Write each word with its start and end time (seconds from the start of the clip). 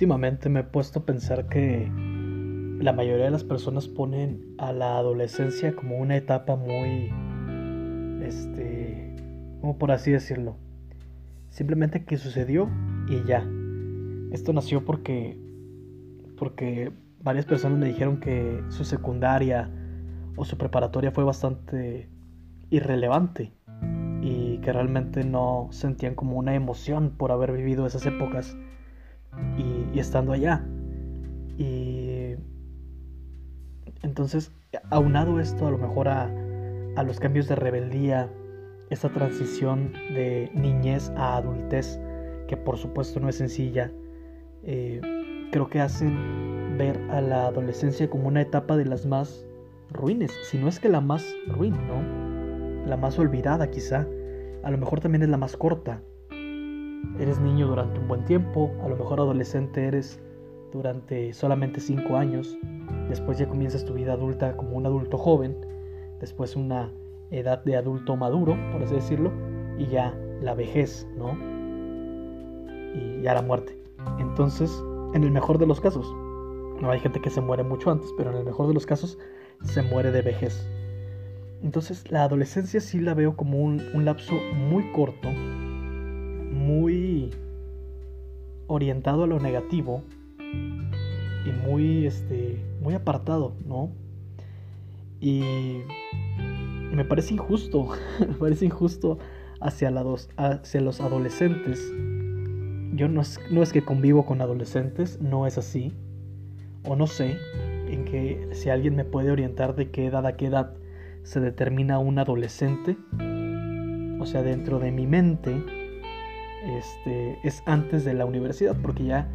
últimamente 0.00 0.48
me 0.48 0.60
he 0.60 0.64
puesto 0.64 1.00
a 1.00 1.04
pensar 1.04 1.46
que 1.46 1.86
la 2.80 2.94
mayoría 2.94 3.26
de 3.26 3.30
las 3.30 3.44
personas 3.44 3.86
ponen 3.86 4.54
a 4.56 4.72
la 4.72 4.96
adolescencia 4.96 5.76
como 5.76 5.98
una 5.98 6.16
etapa 6.16 6.56
muy, 6.56 7.12
este, 8.24 9.14
como 9.60 9.76
por 9.76 9.92
así 9.92 10.10
decirlo, 10.10 10.56
simplemente 11.50 12.06
que 12.06 12.16
sucedió 12.16 12.70
y 13.10 13.22
ya. 13.26 13.46
Esto 14.32 14.54
nació 14.54 14.86
porque, 14.86 15.38
porque 16.38 16.90
varias 17.22 17.44
personas 17.44 17.78
me 17.78 17.84
dijeron 17.84 18.20
que 18.20 18.64
su 18.70 18.86
secundaria 18.86 19.70
o 20.34 20.46
su 20.46 20.56
preparatoria 20.56 21.10
fue 21.10 21.24
bastante 21.24 22.08
irrelevante 22.70 23.52
y 24.22 24.60
que 24.62 24.72
realmente 24.72 25.24
no 25.24 25.68
sentían 25.72 26.14
como 26.14 26.38
una 26.38 26.54
emoción 26.54 27.10
por 27.18 27.32
haber 27.32 27.52
vivido 27.52 27.84
esas 27.84 28.06
épocas 28.06 28.56
y, 29.56 29.98
estando 29.98 30.32
allá. 30.32 30.64
Y 31.56 32.36
entonces, 34.02 34.52
aunado 34.90 35.40
esto 35.40 35.66
a 35.66 35.70
lo 35.70 35.78
mejor 35.78 36.08
a, 36.08 36.30
a 36.96 37.02
los 37.02 37.20
cambios 37.20 37.48
de 37.48 37.56
rebeldía, 37.56 38.30
esta 38.90 39.08
transición 39.08 39.92
de 40.14 40.50
niñez 40.54 41.10
a 41.16 41.36
adultez, 41.36 42.00
que 42.48 42.56
por 42.56 42.76
supuesto 42.76 43.20
no 43.20 43.28
es 43.28 43.36
sencilla, 43.36 43.90
eh, 44.64 45.00
creo 45.52 45.68
que 45.68 45.80
hacen 45.80 46.76
ver 46.76 46.98
a 47.10 47.20
la 47.20 47.46
adolescencia 47.46 48.10
como 48.10 48.28
una 48.28 48.42
etapa 48.42 48.76
de 48.76 48.84
las 48.84 49.06
más 49.06 49.46
ruines, 49.92 50.32
si 50.42 50.58
no 50.58 50.68
es 50.68 50.80
que 50.80 50.88
la 50.88 51.00
más 51.00 51.24
ruin, 51.46 51.74
¿no? 51.86 52.86
La 52.86 52.96
más 52.96 53.18
olvidada 53.18 53.70
quizá, 53.70 54.06
a 54.62 54.70
lo 54.70 54.78
mejor 54.78 55.00
también 55.00 55.22
es 55.22 55.28
la 55.28 55.36
más 55.36 55.56
corta. 55.56 56.02
Eres 57.18 57.38
niño 57.40 57.66
durante 57.66 57.98
un 57.98 58.08
buen 58.08 58.24
tiempo, 58.24 58.70
a 58.82 58.88
lo 58.88 58.96
mejor 58.96 59.20
adolescente 59.20 59.86
eres 59.86 60.20
durante 60.72 61.32
solamente 61.32 61.80
5 61.80 62.16
años, 62.16 62.56
después 63.08 63.38
ya 63.38 63.48
comienzas 63.48 63.84
tu 63.84 63.94
vida 63.94 64.12
adulta 64.12 64.56
como 64.56 64.76
un 64.76 64.86
adulto 64.86 65.18
joven, 65.18 65.56
después 66.20 66.56
una 66.56 66.92
edad 67.30 67.62
de 67.64 67.76
adulto 67.76 68.16
maduro, 68.16 68.56
por 68.72 68.82
así 68.82 68.94
decirlo, 68.94 69.32
y 69.78 69.86
ya 69.86 70.14
la 70.40 70.54
vejez, 70.54 71.06
¿no? 71.16 71.36
Y 72.94 73.22
ya 73.22 73.34
la 73.34 73.42
muerte. 73.42 73.76
Entonces, 74.18 74.82
en 75.14 75.24
el 75.24 75.30
mejor 75.30 75.58
de 75.58 75.66
los 75.66 75.80
casos, 75.80 76.06
no 76.80 76.90
hay 76.90 77.00
gente 77.00 77.20
que 77.20 77.30
se 77.30 77.40
muere 77.40 77.62
mucho 77.62 77.90
antes, 77.90 78.10
pero 78.16 78.30
en 78.30 78.38
el 78.38 78.44
mejor 78.44 78.66
de 78.68 78.74
los 78.74 78.86
casos 78.86 79.18
se 79.62 79.82
muere 79.82 80.10
de 80.10 80.22
vejez. 80.22 80.66
Entonces 81.62 82.10
la 82.10 82.24
adolescencia 82.24 82.80
sí 82.80 83.00
la 83.00 83.14
veo 83.14 83.36
como 83.36 83.58
un, 83.58 83.82
lapso 84.04 84.34
muy 84.54 84.90
corto, 84.92 85.28
muy 86.70 87.30
orientado 88.68 89.24
a 89.24 89.26
lo 89.26 89.40
negativo 89.40 90.04
y 91.44 91.50
muy, 91.66 92.06
este, 92.06 92.64
muy 92.80 92.94
apartado, 92.94 93.54
¿no? 93.66 93.90
Y 95.20 95.82
me 96.92 97.04
parece 97.04 97.34
injusto, 97.34 97.88
me 98.20 98.34
parece 98.34 98.66
injusto 98.66 99.18
hacia, 99.60 99.90
los 99.90 101.00
adolescentes. 101.00 101.92
Yo 102.94 103.08
no 103.08 103.20
es, 103.20 103.40
no 103.50 103.62
es 103.62 103.72
que 103.72 103.84
convivo 103.84 104.24
con 104.24 104.40
adolescentes, 104.40 105.20
no 105.20 105.46
es 105.48 105.58
así. 105.58 105.92
O 106.84 106.94
no 106.94 107.08
sé, 107.08 107.36
en 107.88 108.04
que 108.04 108.48
si 108.52 108.70
alguien 108.70 108.94
me 108.94 109.04
puede 109.04 109.32
orientar 109.32 109.74
de 109.74 109.90
qué 109.90 110.06
edad 110.06 110.24
a 110.24 110.36
qué 110.36 110.46
edad 110.46 110.74
se 111.24 111.40
determina 111.40 111.98
un 111.98 112.18
adolescente, 112.18 112.96
o 114.20 114.26
sea, 114.26 114.42
dentro 114.42 114.78
de 114.78 114.92
mi 114.92 115.06
mente, 115.06 115.79
este, 116.64 117.38
es 117.42 117.62
antes 117.66 118.04
de 118.04 118.14
la 118.14 118.26
universidad, 118.26 118.76
porque 118.80 119.04
ya 119.04 119.28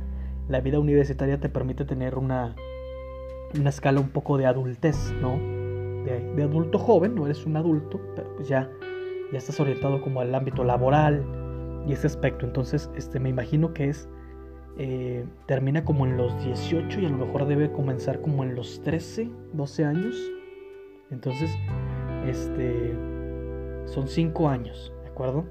la 0.48 0.62
vida 0.62 0.80
universitaria 0.80 1.40
te 1.40 1.50
permite 1.50 1.86
tener 1.86 2.16
una, 2.18 2.56
una 3.60 3.70
escala 3.70 4.00
un 4.00 4.10
poco 4.10 4.38
de 4.38 4.46
adultez, 4.46 5.14
¿no? 5.22 5.38
De, 6.06 6.44
adulto 6.44 6.78
joven, 6.78 7.16
no 7.16 7.26
eres 7.26 7.46
un 7.46 7.58
adulto, 7.58 8.00
pero 8.16 8.36
pues 8.36 8.48
ya, 8.48 8.70
ya 9.32 9.38
estás 9.38 9.60
orientado 9.60 10.02
como 10.02 10.22
al 10.22 10.36
ámbito 10.36 10.64
laboral 10.64 11.26
y 11.88 11.94
ese 11.94 12.08
aspecto. 12.08 12.46
Entonces, 12.46 12.92
este, 12.96 13.20
me 13.20 13.30
imagino 13.30 13.74
que 13.74 13.90
es 13.90 14.08
eh, 14.78 15.26
termina 15.46 15.86
como 15.86 16.06
en 16.06 16.18
los 16.18 16.38
18 16.44 17.00
y 17.00 17.06
a 17.06 17.10
lo 17.10 17.18
mejor 17.18 17.46
debe 17.48 17.72
comenzar 17.72 18.20
como 18.20 18.44
en 18.44 18.56
los 18.56 18.82
13, 18.84 19.30
12 19.54 19.86
años. 19.86 20.16
Entonces, 21.12 21.50
este, 22.26 22.94
son 23.86 24.08
5 24.08 24.50
años, 24.50 24.94
¿de 25.04 25.10
acuerdo? 25.10 25.46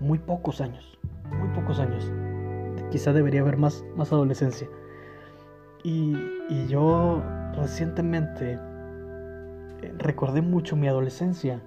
Muy 0.00 0.18
pocos 0.18 0.62
años, 0.62 0.98
muy 1.38 1.48
pocos 1.50 1.78
años. 1.80 2.10
Quizá 2.90 3.12
debería 3.12 3.40
haber 3.40 3.56
más, 3.56 3.84
más 3.96 4.12
adolescencia. 4.12 4.68
Y, 5.82 6.16
y 6.48 6.66
yo 6.68 7.22
recientemente 7.54 8.58
eh, 9.82 9.94
recordé 9.98 10.42
mucho 10.42 10.76
mi 10.76 10.88
adolescencia 10.88 11.62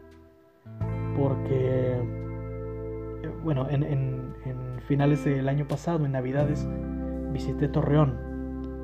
porque, 1.17 1.97
eh, 1.99 3.31
bueno, 3.43 3.67
en, 3.69 3.83
en, 3.83 4.33
en 4.45 4.81
finales 4.87 5.23
del 5.25 5.47
año 5.49 5.67
pasado, 5.67 6.05
en 6.05 6.11
Navidades, 6.11 6.67
visité 7.31 7.67
Torreón, 7.67 8.17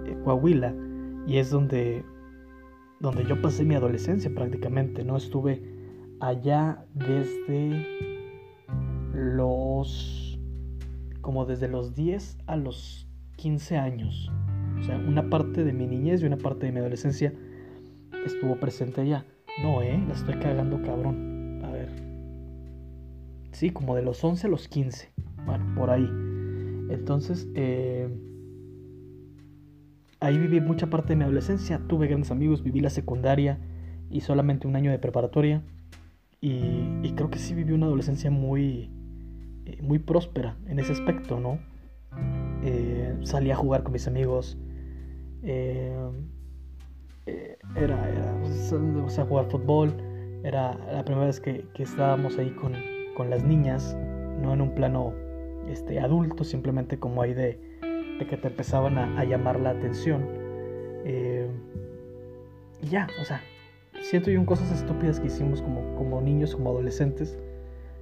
eh, 0.06 0.18
Coahuila, 0.24 0.74
y 1.28 1.38
es 1.38 1.52
donde, 1.52 2.04
donde 3.00 3.24
yo 3.26 3.42
pasé 3.42 3.64
mi 3.64 3.76
adolescencia 3.76 4.32
prácticamente, 4.34 5.04
¿no? 5.04 5.18
Estuve 5.18 5.62
allá 6.20 6.86
desde 6.94 7.86
los, 9.14 10.29
como 11.30 11.46
desde 11.46 11.68
los 11.68 11.94
10 11.94 12.40
a 12.48 12.56
los 12.56 13.08
15 13.36 13.78
años. 13.78 14.32
O 14.80 14.84
sea, 14.84 14.98
una 14.98 15.30
parte 15.30 15.64
de 15.64 15.74
mi 15.74 15.86
niñez 15.86 16.24
y 16.24 16.26
una 16.26 16.38
parte 16.38 16.66
de 16.66 16.72
mi 16.72 16.80
adolescencia 16.80 17.32
estuvo 18.26 18.60
presente 18.60 19.02
allá. 19.02 19.28
No, 19.62 19.84
eh, 19.84 20.04
la 20.08 20.16
estoy 20.16 20.40
cagando 20.40 20.82
cabrón. 20.82 21.62
A 21.64 21.70
ver. 21.70 21.90
Sí, 23.52 23.70
como 23.70 23.96
de 23.96 24.02
los 24.02 24.24
11 24.24 24.48
a 24.48 24.50
los 24.50 24.68
15. 24.68 25.12
Bueno, 25.46 25.72
por 25.76 25.92
ahí. 25.92 26.10
Entonces, 26.90 27.48
eh, 27.54 28.10
Ahí 30.20 30.40
viví 30.40 30.60
mucha 30.62 30.90
parte 30.90 31.10
de 31.10 31.16
mi 31.18 31.26
adolescencia, 31.26 31.80
tuve 31.88 32.08
grandes 32.08 32.32
amigos, 32.32 32.64
viví 32.64 32.80
la 32.80 32.90
secundaria 32.90 33.60
y 34.10 34.22
solamente 34.22 34.68
un 34.68 34.76
año 34.76 34.90
de 34.90 34.98
preparatoria. 34.98 35.62
Y, 36.42 37.14
creo 37.16 37.30
que 37.30 37.38
sí 37.38 37.54
viví 37.54 37.72
una 37.74 37.86
adolescencia 37.86 38.32
muy, 38.32 38.90
eh, 39.69 39.81
muy 39.81 40.00
próspera 40.00 40.56
en 40.68 40.80
ese 40.80 40.94
aspecto, 40.94 41.40
¿no? 41.40 41.59
Eh, 42.63 43.16
salí 43.24 43.52
a 43.52 43.56
jugar 43.56 43.84
con 43.84 43.94
mis 43.94 44.07
amigos. 44.07 44.57
Eh, 45.44 45.96
era, 47.75 48.09
era, 48.09 48.35
o 49.06 49.09
sea, 49.09 49.25
jugar 49.25 49.46
fútbol. 49.50 49.94
Era 50.44 50.74
la 50.91 51.03
primera 51.03 51.28
vez 51.28 51.40
que, 51.40 51.66
estábamos 51.78 52.38
ahí 52.38 52.50
con, 52.52 52.74
con, 53.16 53.30
las 53.30 53.44
niñas, 53.44 53.97
no 54.41 54.53
en 54.53 54.62
un 54.62 54.74
plano 54.74 55.13
este, 55.68 56.00
adulto, 56.00 56.44
simplemente 56.44 56.97
como 56.97 57.22
ahí 57.22 57.34
de, 57.34 57.59
que 58.30 58.38
te 58.38 58.47
empezaban 58.47 58.97
a, 58.97 59.24
llamar 59.24 59.59
la 59.59 59.72
atención. 59.72 60.25
Eh, 61.06 61.47
y 62.81 62.88
ya, 62.88 63.07
o 63.22 63.25
sea, 63.25 63.41
siento 64.01 64.31
yo 64.31 64.44
cosas 64.46 64.72
estúpidas 64.72 65.19
que 65.19 65.28
hicimos 65.28 65.62
como, 65.62 65.96
como 65.96 66.22
niños, 66.22 66.56
como 66.56 66.72
adolescentes, 66.72 67.38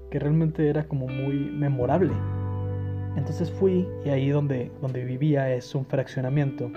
que 0.10 0.20
realmente 0.20 0.70
era 0.70 0.88
como 0.88 1.08
muy 1.08 1.36
memorable. 1.36 2.14
Entonces 3.16 3.52
fui 3.52 3.88
y 4.06 4.10
ahí 4.10 4.30
donde, 4.30 4.72
donde 4.82 5.04
vivía 5.04 5.54
es 5.54 5.74
un 5.74 5.86
fraccionamiento 5.86 6.72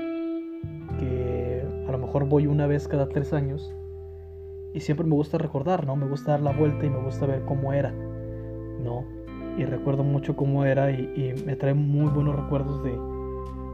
que 0.99 1.63
a 1.87 1.93
lo 1.93 1.99
mejor 1.99 2.27
voy 2.27 2.47
una 2.47 2.67
vez 2.67 2.89
cada 2.89 3.09
tres 3.09 3.33
años 3.33 3.75
y 4.73 4.81
siempre 4.81 5.07
me 5.07 5.15
gusta 5.15 5.39
recordar, 5.39 5.87
¿no? 5.87 5.97
Me 5.97 6.07
gusta 6.07 6.33
dar 6.33 6.41
la 6.41 6.53
vuelta 6.53 6.87
y 6.87 6.91
me 6.91 7.03
gusta 7.03 7.27
ver 7.27 7.45
cómo 7.45 7.73
era, 7.73 7.91
¿no? 7.91 9.05
Y 9.59 9.65
recuerdo 9.65 10.05
mucho 10.05 10.37
cómo 10.37 10.65
era 10.65 10.91
y 10.91 11.35
me 11.45 11.57
trae 11.57 11.75
muy 11.75 12.11
buenos 12.11 12.37
recuerdos 12.37 12.83
de, 12.83 12.93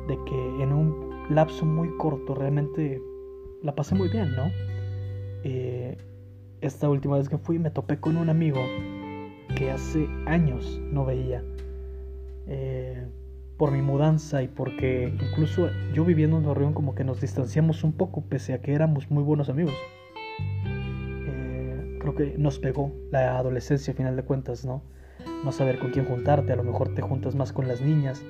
de 0.08 0.18
que 0.24 0.62
en 0.62 0.72
un 0.72 1.06
lapso 1.30 1.64
muy 1.66 1.88
corto 1.98 2.34
realmente 2.34 3.00
la 3.62 3.74
pasé 3.74 3.94
muy 3.94 4.08
bien, 4.08 4.34
¿no? 4.34 4.50
Eh, 5.44 5.96
esta 6.60 6.88
última 6.88 7.18
vez 7.18 7.28
que 7.28 7.38
fui 7.38 7.58
me 7.58 7.70
topé 7.70 7.98
con 7.98 8.16
un 8.16 8.28
amigo 8.28 8.60
que 9.56 9.72
hace 9.72 10.08
años 10.26 10.80
no 10.92 11.04
veía. 11.04 11.42
Eh, 12.46 13.04
por 13.56 13.72
mi 13.72 13.80
mudanza 13.80 14.42
y 14.42 14.48
porque 14.48 15.12
incluso 15.20 15.70
yo 15.94 16.04
viviendo 16.04 16.36
en 16.36 16.44
Torreón 16.44 16.74
como 16.74 16.94
que 16.94 17.04
nos 17.04 17.20
distanciamos 17.20 17.82
un 17.84 17.92
poco 17.92 18.20
pese 18.20 18.52
a 18.52 18.60
que 18.60 18.74
éramos 18.74 19.10
muy 19.10 19.24
buenos 19.24 19.48
amigos. 19.48 19.74
Eh, 21.26 21.98
creo 22.00 22.14
que 22.14 22.34
nos 22.38 22.58
pegó 22.58 22.92
la 23.10 23.38
adolescencia 23.38 23.94
a 23.94 23.96
final 23.96 24.14
de 24.14 24.22
cuentas, 24.22 24.64
¿no? 24.64 24.82
No 25.42 25.52
saber 25.52 25.78
con 25.78 25.90
quién 25.90 26.04
juntarte, 26.04 26.52
a 26.52 26.56
lo 26.56 26.62
mejor 26.62 26.94
te 26.94 27.02
juntas 27.02 27.34
más 27.34 27.52
con 27.52 27.66
las 27.66 27.80
niñas, 27.80 28.22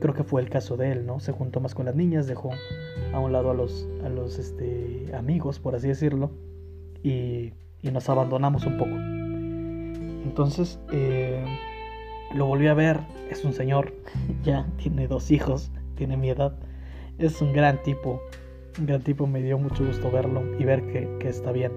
creo 0.00 0.14
que 0.14 0.24
fue 0.24 0.40
el 0.40 0.48
caso 0.48 0.76
de 0.76 0.92
él, 0.92 1.06
¿no? 1.06 1.20
Se 1.20 1.32
juntó 1.32 1.60
más 1.60 1.74
con 1.74 1.86
las 1.86 1.94
niñas, 1.94 2.26
dejó 2.26 2.50
a 3.12 3.20
un 3.20 3.32
lado 3.32 3.50
a 3.50 3.54
los, 3.54 3.88
a 4.04 4.08
los 4.08 4.38
este, 4.38 5.14
amigos, 5.14 5.60
por 5.60 5.74
así 5.74 5.88
decirlo, 5.88 6.30
y, 7.02 7.52
nos 7.82 8.08
abandonamos 8.08 8.64
un 8.64 8.78
poco. 8.78 9.11
Entonces, 10.24 10.78
eh, 10.92 11.44
lo 12.34 12.46
volví 12.46 12.68
a 12.68 12.74
ver, 12.74 13.00
es 13.30 13.44
un 13.44 13.52
señor, 13.52 13.92
ya 14.44 14.66
tiene 14.76 15.08
dos 15.08 15.30
hijos, 15.30 15.70
tiene 15.96 16.16
mi 16.16 16.30
edad, 16.30 16.54
es 17.18 17.40
un 17.42 17.52
gran 17.52 17.82
tipo, 17.82 18.20
un 18.78 18.86
gran 18.86 19.02
tipo, 19.02 19.26
me 19.26 19.42
dio 19.42 19.58
mucho 19.58 19.84
gusto 19.84 20.10
verlo 20.10 20.42
y 20.58 20.64
ver 20.64 20.86
que, 20.86 21.08
que 21.18 21.28
está 21.28 21.52
bien. 21.52 21.72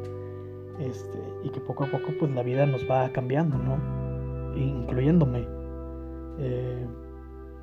Este, 0.79 1.17
y 1.43 1.49
que 1.49 1.59
poco 1.61 1.85
a 1.85 1.87
poco 1.87 2.11
pues 2.19 2.31
la 2.31 2.43
vida 2.43 2.65
nos 2.65 2.89
va 2.89 3.09
cambiando, 3.09 3.57
¿no? 3.57 3.77
Incluyéndome. 4.57 5.47
Eh, 6.39 6.85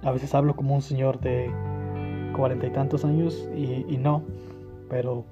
a 0.03 0.11
veces 0.11 0.35
hablo 0.35 0.57
como 0.57 0.75
un 0.75 0.83
señor 0.83 1.21
de 1.21 1.51
cuarenta 2.35 2.67
y 2.67 2.71
tantos 2.71 3.05
años 3.05 3.49
y, 3.55 3.97
no, 3.99 4.23
pero, 4.89 5.27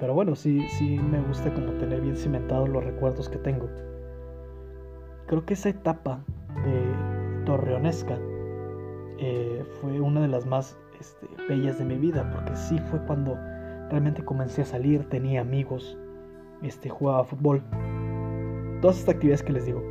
pero 0.00 0.14
bueno, 0.14 0.34
sí, 0.34 0.66
sí 0.78 0.98
me 0.98 1.20
gusta 1.20 1.52
como 1.52 1.72
tener 1.72 2.00
bien 2.00 2.16
cimentados 2.16 2.68
los 2.68 2.82
recuerdos 2.82 3.28
que 3.28 3.38
tengo. 3.38 3.68
Creo 5.26 5.44
que 5.44 5.54
esa 5.54 5.70
etapa 5.70 6.24
de 6.64 7.44
torreonesca 7.44 8.18
eh, 9.18 9.64
fue 9.80 10.00
una 10.00 10.22
de 10.22 10.28
las 10.28 10.46
más 10.46 10.76
este, 11.00 11.26
bellas 11.48 11.78
de 11.78 11.84
mi 11.84 11.96
vida, 11.96 12.30
porque 12.32 12.54
sí 12.56 12.78
fue 12.90 13.00
cuando 13.06 13.36
realmente 13.90 14.24
comencé 14.24 14.62
a 14.62 14.64
salir, 14.66 15.08
tenía 15.08 15.40
amigos, 15.40 15.98
este, 16.62 16.88
jugaba 16.88 17.24
fútbol, 17.24 17.62
todas 18.80 18.98
estas 18.98 19.14
actividades 19.14 19.42
que 19.42 19.52
les 19.52 19.66
digo. 19.66 19.82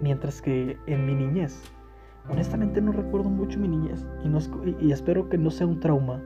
Mientras 0.00 0.42
que 0.42 0.76
en 0.86 1.06
mi 1.06 1.14
niñez, 1.14 1.62
honestamente 2.28 2.80
no 2.80 2.92
recuerdo 2.92 3.30
mucho 3.30 3.58
mi 3.58 3.68
niñez 3.68 4.06
y, 4.24 4.28
no 4.28 4.38
y, 4.80 4.92
espero 4.92 5.28
que 5.28 5.38
no 5.38 5.50
sea 5.50 5.66
un 5.66 5.80
trauma 5.80 6.22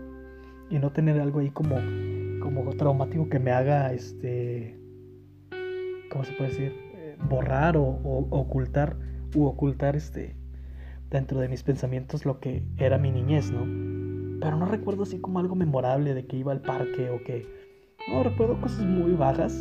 y 0.71 0.79
no 0.79 0.91
tener 0.91 1.21
algo 1.21 1.41
ahí 1.41 1.51
como, 1.51 1.77
como 2.41 2.71
traumático 2.75 3.29
que 3.29 3.39
me 3.39 3.53
haga, 3.53 3.93
este, 3.93 4.79
¿cómo 6.11 6.25
se 6.25 6.33
puede 6.33 6.51
decir? 6.51 6.90
Borrar 7.29 7.77
o, 7.77 7.85
ocultar 8.31 8.97
u 9.35 9.45
ocultar 9.45 9.97
este 9.97 10.37
dentro 11.11 11.41
de 11.41 11.49
mis 11.49 11.63
pensamientos 11.63 12.25
lo 12.25 12.41
que 12.41 12.65
era 12.77 12.99
mi 12.99 13.11
niñez, 13.11 13.51
¿no? 13.51 13.65
Pero 14.41 14.57
no 14.57 14.65
recuerdo 14.65 15.03
así 15.03 15.21
como 15.21 15.39
algo 15.39 15.55
memorable 15.55 16.15
de 16.15 16.27
que 16.27 16.37
iba 16.37 16.53
al 16.53 16.63
parque 16.63 17.11
o 17.11 17.23
que 17.25 17.47
no, 18.09 18.23
recuerdo 18.23 18.61
cosas 18.61 18.87
muy 18.87 19.13
bajas, 19.13 19.53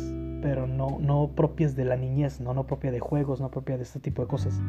pero 0.42 0.66
no, 0.66 0.98
no 1.00 1.32
propias 1.34 1.76
de 1.76 1.84
la 1.84 1.96
niñez, 1.96 2.40
¿no? 2.40 2.54
no 2.54 2.66
propia 2.66 2.90
de 2.90 3.00
juegos, 3.00 3.40
no 3.40 3.50
propia 3.50 3.76
de 3.76 3.82
este 3.82 4.00
tipo 4.00 4.22
de 4.22 4.28
cosas. 4.28 4.60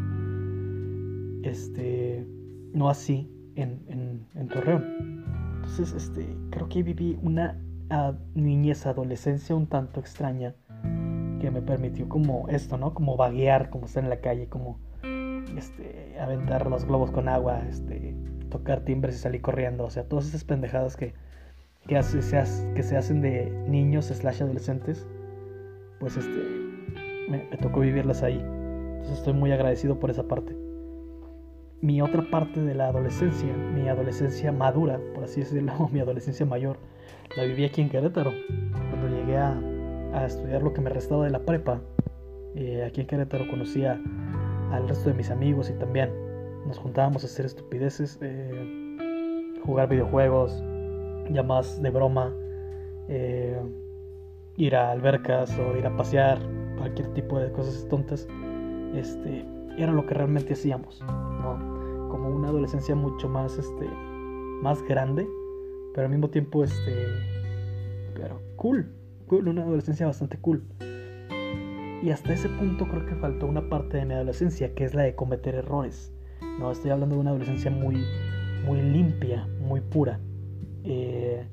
Este, 1.43 2.27
no 2.73 2.89
así 2.89 3.31
en, 3.55 4.27
en, 4.35 4.47
Torreón. 4.49 5.23
Entonces, 5.55 5.93
este, 5.93 6.35
creo 6.49 6.67
que 6.67 6.83
viví 6.83 7.17
una 7.21 7.57
niñez, 8.35 8.85
adolescencia 8.85 9.55
un 9.55 9.67
tanto 9.67 9.99
extraña 9.99 10.55
me 11.51 11.61
permitió 11.61 12.09
como 12.09 12.47
esto, 12.49 12.77
¿no? 12.77 12.93
Como 12.93 13.17
vaguear, 13.17 13.69
como 13.69 13.85
estar 13.85 14.03
en 14.03 14.09
la 14.09 14.21
calle, 14.21 14.47
como 14.47 14.79
este, 15.57 16.15
aventar 16.19 16.67
los 16.67 16.85
globos 16.85 17.11
con 17.11 17.27
agua, 17.27 17.61
este, 17.69 18.15
tocar 18.49 18.81
timbres 18.81 19.15
y 19.15 19.19
salir 19.19 19.41
corriendo, 19.41 19.85
o 19.85 19.89
sea, 19.89 20.03
todas 20.07 20.27
esas 20.27 20.43
pendejadas 20.43 20.97
que, 20.97 21.13
que, 21.87 21.97
hace, 21.97 22.21
se, 22.21 22.73
que 22.73 22.83
se 22.83 22.97
hacen 22.97 23.21
de 23.21 23.51
niños 23.67 24.05
slash 24.05 24.43
adolescentes, 24.43 25.07
pues 25.99 26.17
este, 26.17 26.61
me, 27.29 27.39
tocó 27.57 27.81
vivirlas 27.81 28.23
ahí. 28.23 28.39
Entonces 28.39 29.19
estoy 29.19 29.33
muy 29.33 29.51
agradecido 29.51 29.99
por 29.99 30.09
esa 30.09 30.27
parte. 30.27 30.55
Mi 31.81 32.01
otra 32.01 32.29
parte 32.29 32.61
de 32.61 32.75
la 32.75 32.87
adolescencia, 32.87 33.51
mi 33.73 33.89
adolescencia 33.89 34.51
madura, 34.51 34.99
por 35.15 35.23
así 35.23 35.41
decirlo, 35.41 35.89
mi 35.91 35.99
adolescencia 35.99 36.45
mayor, 36.45 36.77
la 37.35 37.43
viví 37.43 37.65
aquí 37.65 37.81
en 37.81 37.89
Querétaro. 37.89 38.31
Cuando 38.91 39.07
llegué 39.07 39.37
a, 39.37 39.59
a 40.13 40.25
estudiar 40.25 40.61
lo 40.61 40.73
que 40.73 40.81
me 40.81 40.89
restaba 40.89 41.25
de 41.25 41.31
la 41.31 41.39
prepa, 41.39 41.81
eh, 42.55 42.83
aquí 42.85 43.01
en 43.01 43.07
Querétaro 43.07 43.47
conocía 43.49 44.01
al 44.71 44.87
resto 44.87 45.09
de 45.09 45.15
mis 45.15 45.31
amigos 45.31 45.69
y 45.69 45.73
también 45.73 46.11
nos 46.67 46.77
juntábamos 46.77 47.23
a 47.23 47.27
hacer 47.27 47.45
estupideces, 47.45 48.19
eh, 48.21 48.97
jugar 49.63 49.89
videojuegos, 49.89 50.61
más 51.45 51.81
de 51.81 51.89
broma, 51.89 52.33
eh, 53.07 53.57
ir 54.57 54.75
a 54.75 54.91
albercas 54.91 55.57
o 55.57 55.77
ir 55.77 55.85
a 55.85 55.95
pasear, 55.95 56.39
cualquier 56.77 57.13
tipo 57.13 57.39
de 57.39 57.49
cosas 57.51 57.87
tontas, 57.87 58.27
este, 58.93 59.45
era 59.77 59.93
lo 59.93 60.05
que 60.05 60.13
realmente 60.13 60.53
hacíamos, 60.53 61.01
¿no? 61.01 62.09
Como 62.09 62.29
una 62.29 62.49
adolescencia 62.49 62.95
mucho 62.95 63.29
más, 63.29 63.57
este, 63.57 63.87
más 64.61 64.83
grande, 64.83 65.25
pero 65.93 66.07
al 66.07 66.11
mismo 66.11 66.29
tiempo, 66.29 66.65
este, 66.65 67.07
pero 68.13 68.41
cool, 68.57 68.91
una 69.39 69.63
adolescencia 69.63 70.05
bastante 70.05 70.37
cool. 70.37 70.63
Y 72.03 72.09
hasta 72.09 72.33
ese 72.33 72.49
punto 72.49 72.87
creo 72.87 73.05
que 73.05 73.15
faltó 73.15 73.45
una 73.45 73.69
parte 73.69 73.97
de 73.97 74.05
mi 74.05 74.13
adolescencia, 74.13 74.73
que 74.73 74.85
es 74.85 74.93
la 74.93 75.03
de 75.03 75.15
cometer 75.15 75.55
errores. 75.55 76.11
No, 76.59 76.71
estoy 76.71 76.91
hablando 76.91 77.15
de 77.15 77.21
una 77.21 77.29
adolescencia 77.29 77.69
muy, 77.69 78.03
muy 78.65 78.81
limpia, 78.81 79.47
muy 79.59 79.81
pura. 79.81 80.19
Eh, 80.83 81.45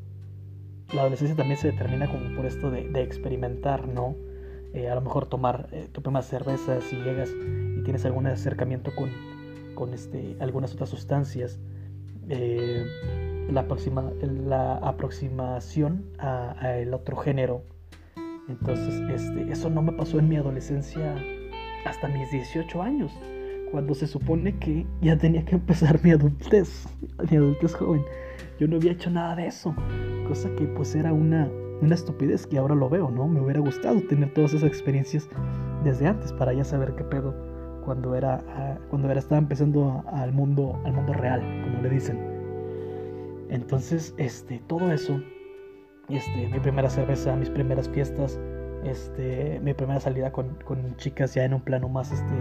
la 0.92 1.02
adolescencia 1.02 1.36
también 1.36 1.58
se 1.58 1.70
determina 1.70 2.10
como 2.10 2.34
por 2.34 2.46
esto 2.46 2.70
de, 2.70 3.02
experimentar, 3.02 3.86
¿no? 3.88 4.16
Eh, 4.72 4.88
a 4.88 4.94
lo 4.94 5.02
mejor 5.02 5.26
tomar 5.26 5.68
eh, 5.72 5.88
tu 5.92 6.02
cervezas 6.22 6.92
y 6.92 6.96
llegas 6.96 7.30
y 7.30 7.82
tienes 7.84 8.04
algún 8.06 8.26
acercamiento 8.26 8.90
con, 8.94 9.10
con 9.74 9.92
este, 9.92 10.36
algunas 10.40 10.72
otras 10.72 10.88
sustancias. 10.88 11.58
La, 13.48 13.60
aproxima, 13.60 14.10
la 14.22 14.76
aproximación 14.76 16.04
al 16.18 16.92
otro 16.94 17.16
género. 17.16 17.62
Entonces, 18.48 19.00
este, 19.10 19.52
eso 19.52 19.68
no 19.68 19.82
me 19.82 19.92
pasó 19.92 20.18
en 20.18 20.28
mi 20.28 20.36
adolescencia 20.36 21.16
hasta 21.84 22.08
mis 22.08 22.30
18 22.30 22.82
años, 22.82 23.12
cuando 23.70 23.94
se 23.94 24.06
supone 24.06 24.58
que 24.58 24.86
ya 25.00 25.16
tenía 25.16 25.44
que 25.44 25.56
empezar 25.56 26.02
mi 26.02 26.10
adultez, 26.12 26.86
mi 27.30 27.36
adultez 27.36 27.74
joven. 27.74 28.02
Yo 28.58 28.66
no 28.66 28.76
había 28.76 28.92
hecho 28.92 29.10
nada 29.10 29.36
de 29.36 29.46
eso. 29.46 29.74
Cosa 30.26 30.50
que 30.56 30.64
pues 30.64 30.94
era 30.94 31.12
una, 31.12 31.48
una 31.80 31.94
estupidez 31.94 32.46
que 32.46 32.58
ahora 32.58 32.74
lo 32.74 32.88
veo, 32.88 33.10
¿no? 33.10 33.28
Me 33.28 33.40
hubiera 33.40 33.60
gustado 33.60 34.00
tener 34.02 34.32
todas 34.34 34.54
esas 34.54 34.68
experiencias 34.68 35.28
desde 35.84 36.06
antes 36.06 36.32
para 36.32 36.52
ya 36.52 36.64
saber 36.64 36.94
qué 36.94 37.04
pedo 37.04 37.34
cuando 37.84 38.14
era, 38.14 38.42
ah, 38.48 38.76
cuando 38.90 39.10
era 39.10 39.18
estaba 39.18 39.38
empezando 39.38 40.04
al 40.12 40.32
mundo, 40.32 40.78
al 40.84 40.92
mundo 40.92 41.14
real, 41.14 41.40
como 41.64 41.82
le 41.82 41.88
dicen. 41.88 42.27
Entonces, 43.50 44.14
este, 44.18 44.60
todo 44.66 44.92
eso, 44.92 45.20
este, 46.08 46.48
mi 46.48 46.60
primera 46.60 46.90
cerveza, 46.90 47.34
mis 47.36 47.50
primeras 47.50 47.88
fiestas, 47.88 48.38
este, 48.84 49.60
mi 49.60 49.74
primera 49.74 50.00
salida 50.00 50.32
con, 50.32 50.54
con 50.64 50.96
chicas 50.96 51.34
ya 51.34 51.44
en 51.44 51.54
un 51.54 51.60
plano 51.60 51.88
más 51.88 52.12
este, 52.12 52.34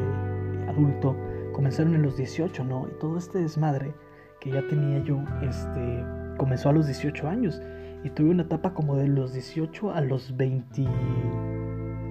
adulto, 0.67 1.15
comenzaron 1.53 1.95
en 1.95 2.03
los 2.03 2.17
18, 2.17 2.63
¿no? 2.63 2.87
Y 2.87 2.99
todo 2.99 3.17
este 3.17 3.39
desmadre 3.39 3.93
que 4.39 4.51
ya 4.51 4.67
tenía 4.67 5.03
yo, 5.03 5.19
este, 5.41 6.05
comenzó 6.37 6.69
a 6.69 6.73
los 6.73 6.85
18 6.85 7.27
años. 7.27 7.61
Y 8.03 8.09
tuve 8.11 8.29
una 8.29 8.43
etapa 8.43 8.73
como 8.73 8.95
de 8.95 9.07
los 9.07 9.33
18 9.33 9.91
a 9.91 10.01
los 10.01 10.35
20... 10.37 10.87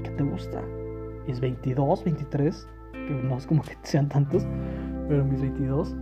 ¿Qué 0.03 0.11
te 0.11 0.23
gusta? 0.25 0.63
Es 1.27 1.41
22, 1.41 2.05
23, 2.05 2.69
que 2.93 3.15
no 3.15 3.37
es 3.37 3.47
como 3.47 3.63
que 3.63 3.77
sean 3.83 4.09
tantos, 4.09 4.47
pero 5.09 5.25
mis 5.25 5.41
22, 5.41 5.97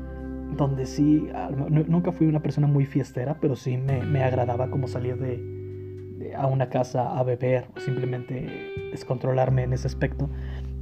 donde 0.56 0.86
sí, 0.86 1.28
ah, 1.34 1.50
nunca 1.50 2.12
fui 2.12 2.26
una 2.26 2.42
persona 2.42 2.66
muy 2.66 2.86
fiestera, 2.86 3.38
pero 3.40 3.56
sí 3.56 3.76
me, 3.76 4.02
me 4.02 4.22
agradaba 4.22 4.70
como 4.70 4.88
salir 4.88 5.16
de, 5.18 6.34
a 6.36 6.46
una 6.46 6.68
casa 6.68 7.18
a 7.18 7.22
beber 7.22 7.68
o 7.76 7.80
simplemente 7.80 8.72
descontrolarme 8.90 9.62
en 9.62 9.72
ese 9.72 9.86
aspecto. 9.86 10.28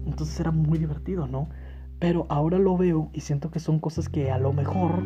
Entonces 0.07 0.39
era 0.41 0.51
muy 0.51 0.79
divertido, 0.79 1.27
¿no? 1.27 1.49
Pero 1.99 2.27
ahora 2.29 2.59
lo 2.59 2.77
veo 2.77 3.11
y 3.13 3.21
siento 3.21 3.51
que 3.51 3.61
son 3.61 3.79
cosas 3.79 4.09
que 4.09 4.31
a 4.31 4.39
lo 4.39 4.53
mejor 4.53 5.03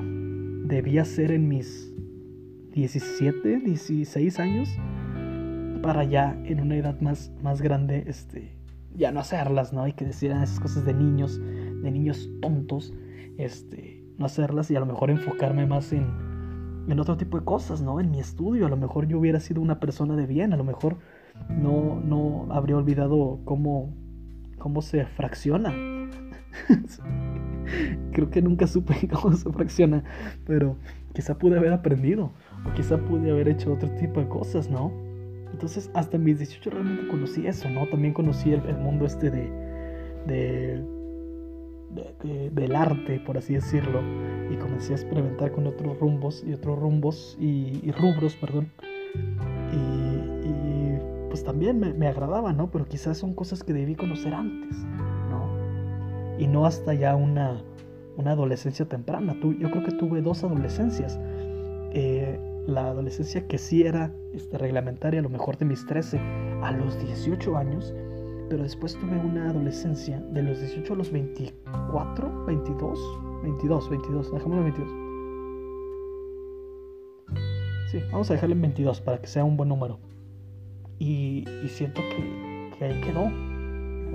debía 0.66 1.02
hacer 1.02 1.30
en 1.30 1.49
mis 1.49 1.92
17, 2.73 3.61
16 3.61 4.40
años 4.40 4.68
para 5.82 6.04
ya 6.04 6.38
en 6.44 6.61
una 6.61 6.76
edad 6.76 7.00
más, 7.00 7.32
más 7.42 7.62
grande, 7.62 8.04
este, 8.06 8.56
ya 8.94 9.12
no 9.12 9.20
hacerlas, 9.20 9.73
¿no? 9.73 9.87
Y 9.87 9.92
que 9.92 10.04
decían 10.04 10.42
esas 10.42 10.58
cosas 10.58 10.85
de 10.85 10.94
niños, 10.94 11.38
de 11.38 11.90
niños 11.90 12.30
tontos, 12.40 12.92
este, 13.37 14.05
no 14.18 14.26
hacerlas 14.26 14.70
y 14.70 14.76
a 14.76 14.80
lo 14.80 14.87
mejor 14.87 15.11
enfocarme 15.11 15.66
más 15.66 15.92
en, 15.92 16.06
en 16.88 17.00
otro 17.00 17.16
tipo 17.16 17.38
de 17.38 17.44
cosas, 17.44 17.82
¿no? 17.82 18.00
En 18.00 18.11
mi 18.11 18.20
estudio, 18.20 18.66
a 18.66 18.68
lo 18.68 18.76
mejor 18.76 19.06
yo 19.06 19.18
hubiera 19.18 19.40
sido 19.40 19.61
una 19.61 19.80
persona 19.80 20.16
de 20.16 20.26
bien, 20.26 20.52
a 20.52 20.56
lo 20.56 20.64
mejor 20.64 20.96
no, 21.50 22.00
no 22.00 22.46
habría 22.50 22.76
olvidado 22.76 23.40
cómo, 23.44 23.94
cómo 24.58 24.82
se 24.82 25.04
fracciona 25.04 25.73
Creo 28.12 28.30
que 28.30 28.42
nunca 28.42 28.66
supe 28.66 28.94
cómo 29.12 29.37
se 29.37 29.50
fracciona, 29.50 30.04
pero 30.46 30.76
quizá 31.12 31.37
pude 31.38 31.56
haber 31.58 31.73
aprendido, 31.73 32.32
o 32.66 32.73
quizá 32.75 32.99
pude 32.99 33.30
haber 33.30 33.49
hecho 33.49 33.73
otro 33.73 33.90
tipo 33.92 34.20
de 34.20 34.28
cosas, 34.28 34.70
¿no? 34.70 34.92
Entonces, 35.52 35.90
hasta 35.94 36.18
mis 36.18 36.38
18 36.38 36.70
realmente 36.70 37.08
conocí 37.08 37.46
eso, 37.46 37.70
¿no? 37.70 37.87
También 37.87 38.12
conocí 38.12 38.52
el, 38.52 38.76
mundo 38.78 39.06
este 39.06 39.30
de, 39.30 39.50
de, 40.26 40.85
del 42.22 42.76
arte, 42.76 43.20
por 43.20 43.38
así 43.38 43.54
decirlo, 43.54 44.00
y 44.50 44.56
comencé 44.56 44.92
a 44.92 44.96
experimentar 44.96 45.52
con 45.52 45.66
otros 45.66 45.98
rumbos 45.98 46.44
y 46.46 46.52
otros 46.52 46.78
rumbos 46.78 47.36
y, 47.40 47.90
rubros, 47.92 48.36
perdón. 48.36 48.70
Y, 49.72 50.06
pues 51.28 51.44
también 51.44 51.78
me, 51.78 51.92
me 51.92 52.06
agradaba, 52.06 52.52
¿no? 52.52 52.70
Pero 52.70 52.86
quizás 52.86 53.18
son 53.18 53.34
cosas 53.34 53.62
que 53.62 53.72
debí 53.72 53.94
conocer 53.94 54.32
antes 54.32 54.86
y 56.38 56.46
no 56.46 56.66
hasta 56.66 56.94
ya 56.94 57.16
una, 57.16 57.62
una 58.16 58.32
adolescencia 58.32 58.86
temprana. 58.86 59.36
yo 59.40 59.70
creo 59.70 59.84
que 59.84 59.92
tuve 59.92 60.22
dos 60.22 60.44
adolescencias. 60.44 61.18
eh, 61.92 62.40
la 62.66 62.88
adolescencia 62.88 63.46
que 63.46 63.58
sí 63.58 63.84
era 63.84 64.10
este, 64.34 64.58
reglamentaria, 64.58 65.20
a 65.20 65.22
lo 65.22 65.28
mejor 65.28 65.56
de 65.56 65.64
mis 65.64 65.86
13 65.86 66.18
a 66.62 66.72
los 66.72 66.98
18 66.98 67.56
años, 67.56 67.94
pero 68.48 68.62
después 68.62 68.94
tuve 68.94 69.16
una 69.16 69.50
adolescencia 69.50 70.20
de 70.20 70.42
los 70.42 70.60
18 70.60 70.92
a 70.92 70.96
los 70.96 71.10
24, 71.10 72.44
22, 72.46 72.98
22, 73.42 73.90
22, 73.90 74.32
dejémoslo 74.32 74.66
en 74.66 74.74
22. 74.74 75.06
Sí, 77.90 77.98
vamos 78.10 78.30
a 78.30 78.34
dejarle 78.34 78.54
en 78.54 78.62
22 78.62 79.00
para 79.00 79.20
que 79.20 79.26
sea 79.26 79.44
un 79.44 79.56
buen 79.56 79.68
número. 79.68 79.98
Y, 80.98 81.44
siento 81.68 82.00
que, 82.02 82.70
que, 82.78 82.84
ahí 82.84 83.00
quedó. 83.00 83.30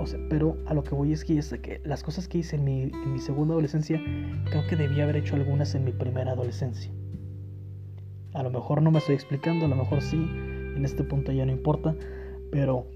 O 0.02 0.06
sea, 0.06 0.18
pero 0.28 0.56
a 0.66 0.74
lo 0.74 0.82
que 0.82 0.94
voy 0.94 1.12
es 1.12 1.24
que, 1.24 1.80
las 1.84 2.02
cosas 2.02 2.28
que 2.28 2.38
hice 2.38 2.56
en 2.56 2.64
mi, 2.64 2.82
en 2.82 3.12
mi 3.12 3.18
segunda 3.18 3.54
adolescencia, 3.54 4.00
creo 4.50 4.66
que 4.68 4.76
debía 4.76 5.04
haber 5.04 5.16
hecho 5.16 5.36
algunas 5.36 5.74
en 5.74 5.84
mi 5.84 5.92
primera 5.92 6.32
adolescencia. 6.32 6.90
A 8.34 8.42
lo 8.42 8.50
mejor 8.50 8.82
no 8.82 8.90
me 8.90 8.98
estoy 8.98 9.14
explicando, 9.14 9.66
a 9.66 9.68
lo 9.68 9.76
mejor 9.76 10.00
sí, 10.00 10.16
en 10.16 10.84
este 10.84 11.04
punto 11.04 11.32
ya 11.32 11.44
no 11.44 11.52
importa, 11.52 11.94
pero 12.50 12.86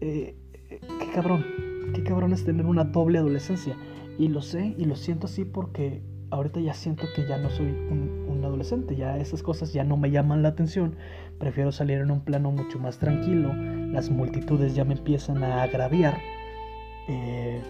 eh, 0.00 0.36
cabrón, 1.18 1.44
qué 1.94 2.04
cabrón 2.04 2.32
es 2.32 2.44
tener 2.44 2.64
una 2.64 2.84
doble 2.84 3.18
adolescencia. 3.18 3.76
Y 4.18 4.28
lo 4.28 4.40
sé 4.40 4.76
y 4.78 4.84
lo 4.84 4.94
siento 4.94 5.26
así 5.26 5.44
porque 5.44 6.00
ahorita 6.30 6.60
ya 6.60 6.74
siento 6.74 7.06
que 7.16 7.26
ya 7.26 7.38
no 7.38 7.50
soy 7.50 7.66
un, 7.66 8.40
adolescente, 8.44 8.94
ya 8.94 9.18
esas 9.18 9.42
cosas 9.42 9.72
ya 9.72 9.82
no 9.82 9.96
me 9.96 10.12
llaman 10.12 10.42
la 10.42 10.50
atención, 10.50 10.94
prefiero 11.40 11.72
salir 11.72 11.98
en 11.98 12.12
un 12.12 12.20
plano 12.20 12.52
mucho 12.52 12.78
más 12.78 12.98
tranquilo, 12.98 13.52
las 13.52 14.10
multitudes 14.10 14.76
ya 14.76 14.84
me 14.84 14.94
empiezan 14.94 15.42
a 15.42 15.64
agraviar. 15.64 16.16
Eh, 17.08 17.60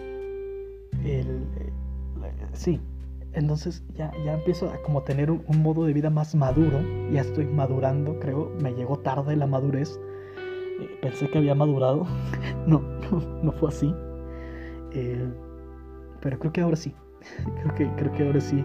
el, 1.03 1.27
eh, 1.27 2.31
sí, 2.53 2.79
entonces 3.33 3.83
ya, 3.95 4.11
ya 4.23 4.35
empiezo 4.35 4.69
a 4.69 4.79
como 4.83 5.01
tener 5.01 5.31
un, 5.31 5.43
modo 5.63 5.85
de 5.85 5.93
vida 5.93 6.11
más 6.11 6.35
maduro, 6.35 6.79
ya 7.11 7.21
estoy 7.21 7.45
madurando, 7.45 8.19
creo, 8.19 8.51
me 8.61 8.73
llegó 8.73 8.99
tarde 8.99 9.35
la 9.35 9.47
madurez, 9.47 9.99
pensé 11.01 11.29
que 11.29 11.37
había 11.37 11.55
madurado, 11.55 12.05
no, 12.67 12.81
no, 13.43 13.51
fue 13.51 13.69
así, 13.69 13.93
eh, 14.93 15.27
pero 16.21 16.39
creo 16.39 16.53
que 16.53 16.61
ahora 16.61 16.75
sí, 16.75 16.93
creo 17.61 17.75
que, 17.75 17.95
creo 17.95 18.13
que 18.13 18.25
ahora 18.25 18.41
sí 18.41 18.63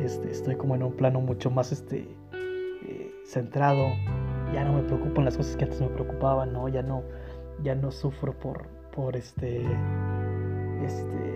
este, 0.00 0.30
estoy 0.30 0.56
como 0.56 0.74
en 0.74 0.82
un 0.82 0.92
plano 0.92 1.20
mucho 1.20 1.50
más 1.50 1.72
este, 1.72 2.08
eh, 2.32 3.14
centrado, 3.24 3.88
ya 4.52 4.64
no 4.64 4.74
me 4.74 4.82
preocupan 4.82 5.24
las 5.24 5.36
cosas 5.36 5.56
que 5.56 5.64
antes 5.64 5.80
me 5.80 5.88
preocupaban, 5.88 6.52
¿no? 6.52 6.68
Ya 6.68 6.82
no, 6.82 7.02
ya 7.62 7.74
no 7.74 7.90
sufro 7.90 8.38
por, 8.38 8.66
por 8.94 9.16
este, 9.16 9.62
este, 10.84 11.32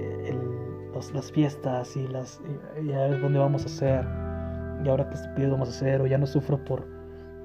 las 1.12 1.30
fiestas 1.30 1.97
y 1.97 2.06
las 2.09 2.40
y 2.83 2.92
a 2.92 3.09
ver 3.09 3.21
dónde 3.21 3.38
vamos 3.38 3.62
a 3.62 3.66
hacer. 3.66 4.06
Y 4.85 4.88
ahora 4.88 5.09
qué 5.09 5.14
estupidez 5.14 5.50
vamos 5.50 5.68
a 5.68 5.73
hacer 5.73 6.00
o 6.00 6.06
ya 6.06 6.18
no 6.18 6.26
sufro 6.26 6.62
por 6.64 6.87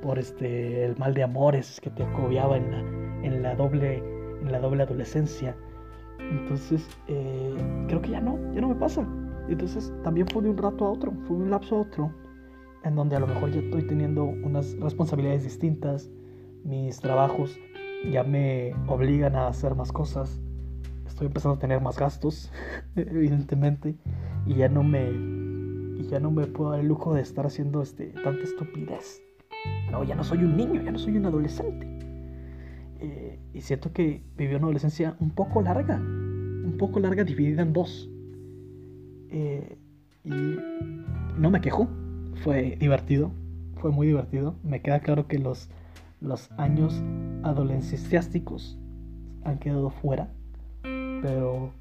por 0.02 0.20
este 0.20 0.86
el 0.86 0.98
mal 0.98 1.14
de 1.14 1.24
amores 1.24 1.80
que 1.82 1.90
te 1.90 2.04
acobiaba 2.04 2.58
en 2.58 2.72
la, 2.72 2.80
en 3.28 3.44
la 3.44 3.56
doble 3.56 3.98
en 3.98 4.52
la 4.52 4.60
doble 4.60 4.84
adolescencia 4.84 5.56
entonces 6.20 6.88
eh, 7.08 7.56
creo 7.88 8.02
que 8.02 8.12
ya 8.12 8.22
no 8.22 8.38
ya 8.54 8.62
no 8.62 8.70
me 8.70 8.76
pasa 8.76 9.08
entonces 9.48 9.94
también 10.04 10.28
fue 10.28 10.44
de 10.44 10.50
un 10.50 10.58
rato 10.58 10.86
a 10.86 10.92
otro 10.92 11.14
fue 11.28 11.38
un 11.38 11.50
lapso 11.50 11.78
a 11.78 11.82
otro 11.82 12.14
en 12.84 12.96
donde 12.96 13.16
a 13.16 13.20
lo 13.20 13.28
mejor 13.28 13.52
ya 13.52 13.60
estoy 13.60 13.84
teniendo 13.84 14.24
unas 14.24 14.76
responsabilidades 14.80 15.44
distintas 15.44 16.10
mis 16.64 17.00
trabajos 17.00 17.58
ya 18.12 18.24
me 18.24 18.74
obligan 18.88 19.36
a 19.36 19.48
hacer 19.48 19.76
más 19.76 19.92
cosas 19.92 20.42
estoy 21.22 21.28
empezando 21.28 21.58
a 21.58 21.60
tener 21.60 21.82
más 21.82 22.00
gastos, 22.00 22.52
evidentemente, 22.96 23.96
y 24.48 24.56
ya 24.56 24.70
no 24.70 24.82
me 24.82 25.12
y 25.12 26.08
ya 26.08 26.20
no 26.20 26.32
me 26.32 26.48
puedo 26.48 26.72
dar 26.72 26.80
el 26.80 26.88
lujo 26.88 27.14
de 27.14 27.22
estar 27.22 27.46
haciendo 27.46 27.84
este 27.84 28.08
tanta 28.24 28.42
estupidez. 28.44 29.22
No, 29.92 30.04
ya 30.04 30.16
no 30.16 30.24
soy 30.24 30.44
un 30.44 30.56
niño, 30.56 30.82
ya 30.82 30.92
no 30.92 31.00
soy 31.00 31.18
un 31.18 31.26
adolescente. 31.26 31.88
Eh, 33.00 33.40
y 33.54 33.62
siento 33.62 33.92
que 33.92 34.24
viví 34.38 34.56
una 34.56 34.66
adolescencia 34.66 35.16
un 35.20 35.32
poco 35.32 35.62
larga, 35.62 35.98
un 35.98 36.76
poco 36.78 37.00
larga 37.00 37.24
dividida 37.24 37.62
en 37.62 37.74
dos. 37.74 38.10
Eh, 39.30 39.78
y 40.24 40.30
no 41.38 41.50
me 41.50 41.62
quejo, 41.62 41.88
fue 42.44 42.78
divertido, 42.80 43.32
fue 43.78 43.92
muy 43.92 44.08
divertido. 44.08 44.56
Me 44.64 44.82
queda 44.82 45.00
claro 45.00 45.28
que 45.28 45.40
los, 45.40 45.70
los 46.20 46.52
años 46.58 47.02
adolescentes 47.44 48.78
han 49.44 49.58
quedado 49.58 49.90
fuera 49.90 50.30
pero, 51.22 51.72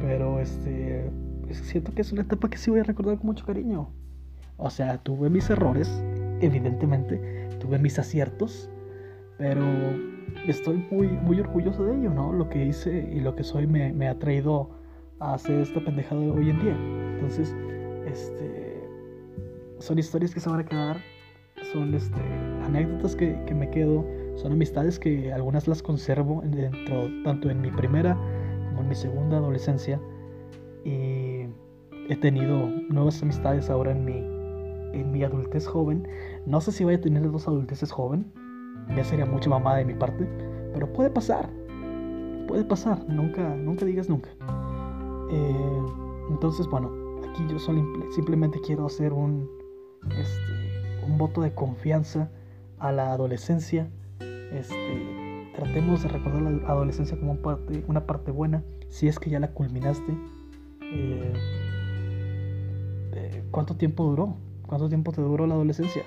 pero 0.00 0.40
este, 0.40 1.10
siento 1.50 1.92
que 1.92 2.02
es 2.02 2.12
una 2.12 2.22
etapa 2.22 2.48
que 2.48 2.56
sí 2.56 2.70
voy 2.70 2.80
a 2.80 2.84
recordar 2.84 3.18
con 3.18 3.26
mucho 3.26 3.44
cariño. 3.44 3.90
O 4.56 4.70
sea, 4.70 4.98
tuve 4.98 5.30
mis 5.30 5.48
errores, 5.50 6.02
evidentemente, 6.40 7.48
tuve 7.58 7.78
mis 7.78 7.98
aciertos, 7.98 8.70
pero 9.38 9.64
estoy 10.46 10.86
muy, 10.90 11.08
muy 11.08 11.40
orgulloso 11.40 11.84
de 11.84 11.98
ello, 11.98 12.10
¿no? 12.10 12.32
Lo 12.32 12.48
que 12.48 12.64
hice 12.64 13.08
y 13.12 13.20
lo 13.20 13.34
que 13.34 13.44
soy 13.44 13.66
me, 13.66 14.08
ha 14.08 14.18
traído 14.18 14.70
a 15.18 15.34
hacer 15.34 15.60
esta 15.60 15.80
pendejada 15.80 16.20
de 16.20 16.30
hoy 16.30 16.50
en 16.50 16.60
día. 16.60 16.76
Entonces, 17.14 17.54
este, 18.06 18.82
son 19.78 19.98
historias 19.98 20.34
que 20.34 20.40
se 20.40 20.48
van 20.48 20.60
a 20.60 20.64
quedar, 20.64 20.98
son 21.72 21.94
este, 21.94 22.20
anécdotas 22.64 23.16
que, 23.16 23.38
que 23.46 23.54
me 23.54 23.70
quedo, 23.70 24.04
son 24.36 24.52
amistades 24.52 24.98
que 24.98 25.32
algunas 25.32 25.68
las 25.68 25.82
conservo 25.82 26.42
dentro, 26.44 27.08
tanto 27.24 27.50
en 27.50 27.60
mi 27.60 27.70
primera 27.70 28.16
en 28.80 28.88
mi 28.88 28.94
segunda 28.94 29.36
adolescencia 29.36 30.00
y 30.84 31.46
he 32.08 32.16
tenido 32.20 32.66
nuevas 32.88 33.22
amistades 33.22 33.70
ahora 33.70 33.92
en 33.92 34.04
mi, 34.04 34.39
en 34.92 35.10
mi 35.10 35.22
adultez 35.22 35.66
joven. 35.66 36.06
No 36.46 36.60
sé 36.60 36.72
si 36.72 36.84
voy 36.84 36.94
a 36.94 37.00
tener 37.00 37.30
dos 37.30 37.46
adulteces 37.48 37.92
joven, 37.92 38.32
ya 38.96 39.04
sería 39.04 39.26
mucha 39.26 39.50
mamada 39.50 39.78
de 39.78 39.84
mi 39.84 39.94
parte, 39.94 40.28
pero 40.72 40.92
puede 40.92 41.10
pasar, 41.10 41.48
puede 42.48 42.64
pasar, 42.64 43.04
nunca, 43.08 43.54
nunca 43.56 43.84
digas 43.84 44.08
nunca. 44.08 44.30
Eh, 45.30 45.82
entonces, 46.30 46.66
bueno, 46.66 46.90
aquí 47.28 47.46
yo 47.48 47.58
simplemente 48.14 48.60
quiero 48.66 48.86
hacer 48.86 49.12
un, 49.12 49.48
este, 50.18 51.06
un 51.06 51.18
voto 51.18 51.42
de 51.42 51.54
confianza 51.54 52.30
a 52.78 52.92
la 52.92 53.12
adolescencia. 53.12 53.90
Este, 54.52 55.50
tratemos 55.54 56.02
de 56.02 56.08
recordar 56.08 56.42
la 56.42 56.68
adolescencia 56.68 57.18
como 57.18 57.38
una 57.86 58.06
parte 58.06 58.30
buena, 58.30 58.64
si 58.88 59.06
es 59.06 59.18
que 59.18 59.30
ya 59.30 59.38
la 59.38 59.52
culminaste. 59.52 60.12
Eh, 60.82 61.32
eh, 63.12 63.44
¿Cuánto 63.50 63.76
tiempo 63.76 64.04
duró? 64.04 64.36
¿Cuánto 64.70 64.88
tiempo 64.88 65.10
te 65.10 65.20
duró 65.20 65.48
la 65.48 65.54
adolescencia? 65.54 66.04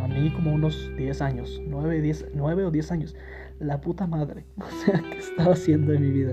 A 0.00 0.08
mí 0.08 0.30
como 0.30 0.54
unos 0.54 0.90
10 0.96 1.20
años, 1.20 1.60
9, 1.66 2.00
10, 2.00 2.28
9 2.32 2.64
o 2.64 2.70
10 2.70 2.92
años. 2.92 3.14
La 3.58 3.82
puta 3.82 4.06
madre. 4.06 4.46
O 4.56 4.70
sea, 4.70 5.02
¿qué 5.02 5.18
estaba 5.18 5.52
haciendo 5.52 5.92
en 5.92 6.00
mi 6.00 6.10
vida? 6.10 6.32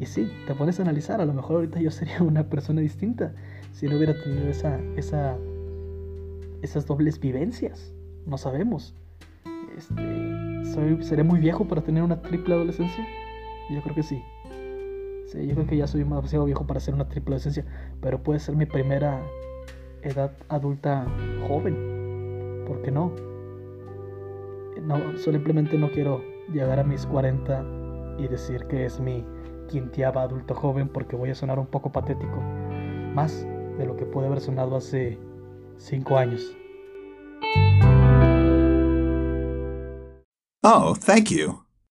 Y 0.00 0.06
sí, 0.06 0.28
te 0.48 0.54
pones 0.56 0.80
a 0.80 0.82
analizar, 0.82 1.20
a 1.20 1.24
lo 1.24 1.32
mejor 1.32 1.56
ahorita 1.56 1.80
yo 1.80 1.92
sería 1.92 2.20
una 2.24 2.50
persona 2.50 2.80
distinta 2.80 3.32
si 3.70 3.86
no 3.86 3.96
hubiera 3.96 4.20
tenido 4.20 4.48
esa, 4.48 4.80
esa, 4.96 5.36
esas 6.62 6.86
dobles 6.86 7.20
vivencias. 7.20 7.94
No 8.26 8.36
sabemos. 8.36 8.92
Este, 9.78 10.64
soy, 10.74 11.04
¿Seré 11.04 11.22
muy 11.22 11.38
viejo 11.38 11.68
para 11.68 11.82
tener 11.82 12.02
una 12.02 12.20
triple 12.20 12.54
adolescencia? 12.54 13.06
Yo 13.70 13.80
creo 13.80 13.94
que 13.94 14.02
sí. 14.02 14.20
Sí, 15.28 15.46
yo 15.46 15.54
creo 15.54 15.68
que 15.68 15.76
ya 15.76 15.86
soy 15.86 16.00
demasiado 16.00 16.46
viejo 16.46 16.66
para 16.66 16.78
hacer 16.78 16.94
una 16.94 17.08
triple 17.08 17.36
adolescencia, 17.36 17.64
pero 18.00 18.24
puede 18.24 18.40
ser 18.40 18.56
mi 18.56 18.66
primera 18.66 19.22
edad 20.08 20.32
adulta 20.48 21.06
joven. 21.46 22.64
¿Por 22.66 22.82
qué 22.82 22.90
no? 22.90 23.12
No, 24.82 25.16
simplemente 25.16 25.76
no 25.78 25.90
quiero 25.90 26.22
llegar 26.52 26.78
a 26.78 26.84
mis 26.84 27.06
40 27.06 27.64
y 28.18 28.28
decir 28.28 28.66
que 28.66 28.84
es 28.84 29.00
mi 29.00 29.24
quinteava 29.68 30.22
adulto 30.22 30.54
joven 30.54 30.88
porque 30.88 31.16
voy 31.16 31.30
a 31.30 31.34
sonar 31.34 31.58
un 31.58 31.66
poco 31.66 31.90
patético. 31.90 32.40
Más 33.14 33.46
de 33.78 33.86
lo 33.86 33.96
que 33.96 34.06
puede 34.06 34.28
haber 34.28 34.40
sonado 34.40 34.76
hace 34.76 35.18
5 35.76 36.16
años. 36.16 36.56
Oh, 40.62 40.94
thank 40.94 41.30
you. 41.30 41.65